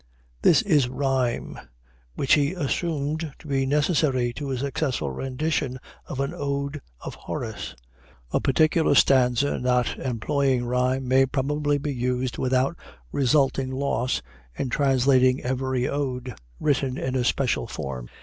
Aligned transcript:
This 0.41 0.63
is 0.63 0.89
rhyme, 0.89 1.59
which 2.15 2.33
he 2.33 2.53
assumed 2.53 3.33
to 3.37 3.47
be 3.47 3.67
necessary 3.67 4.33
to 4.33 4.49
a 4.49 4.57
successful 4.57 5.11
rendition 5.11 5.77
of 6.07 6.19
an 6.19 6.33
ode 6.35 6.81
of 7.01 7.13
Horace. 7.13 7.75
A 8.31 8.39
particular 8.39 8.95
stanza 8.95 9.59
not 9.59 9.99
employing 9.99 10.65
rhyme 10.65 11.07
may 11.07 11.27
probably 11.27 11.77
be 11.77 11.93
used 11.93 12.39
without 12.39 12.75
resulting 13.11 13.69
loss 13.69 14.23
in 14.57 14.69
translating 14.69 15.39
every 15.43 15.87
ode 15.87 16.33
written 16.59 16.97
in 16.97 17.15
a 17.15 17.23
special 17.23 17.67
form. 17.67 18.09